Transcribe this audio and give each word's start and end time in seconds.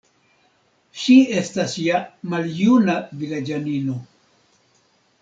Ŝi 1.01 1.17
estas 1.41 1.75
ja 1.81 1.99
maljuna 2.31 2.97
vilaĝanino. 3.21 3.99